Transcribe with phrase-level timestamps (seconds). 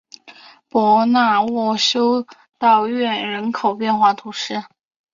[0.67, 2.25] 博纳沃修
[2.57, 4.63] 道院人口变化图示